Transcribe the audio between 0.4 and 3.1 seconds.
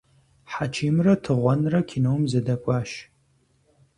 Хьэчимрэ Тыгъуэнрэ кином зэдэкӏуащ.